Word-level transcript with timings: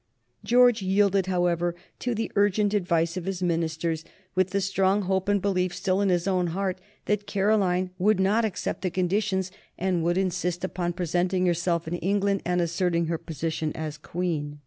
George 0.43 0.81
yielded, 0.81 1.27
however, 1.27 1.75
to 1.99 2.15
the 2.15 2.31
urgent 2.35 2.73
advice 2.73 3.17
of 3.17 3.25
his 3.25 3.43
ministers, 3.43 4.03
with 4.33 4.49
the 4.49 4.59
strong 4.59 5.03
hope 5.03 5.29
and 5.29 5.39
belief 5.43 5.75
still 5.75 6.01
in 6.01 6.09
his 6.09 6.27
own 6.27 6.47
heart 6.47 6.81
that 7.05 7.27
Caroline 7.27 7.91
would 7.99 8.19
not 8.19 8.43
accept 8.43 8.81
the 8.81 8.89
conditions, 8.89 9.51
and 9.77 10.03
would 10.03 10.17
insist 10.17 10.63
upon 10.63 10.93
presenting 10.93 11.45
herself 11.45 11.87
in 11.87 11.93
England 11.97 12.41
and 12.45 12.61
asserting 12.61 13.05
her 13.05 13.19
position 13.19 13.71
as 13.77 13.99
Queen. 13.99 14.57